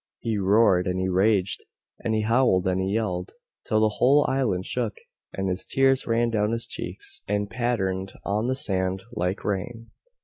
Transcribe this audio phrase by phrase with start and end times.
[0.17, 1.63] He roared and he raged,
[1.99, 3.33] and he howled and he yelled,
[3.67, 4.97] till the whole island shook,
[5.31, 9.91] and his tears ran down his cheeks and pattered on the sand like rain.